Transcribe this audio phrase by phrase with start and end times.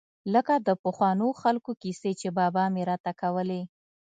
[0.33, 3.61] لکه د پخوانو خلقو کيسې چې بابا مې راته کولې.